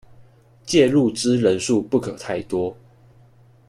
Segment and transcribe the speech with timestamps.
[0.65, 2.75] 介入之人數不可太多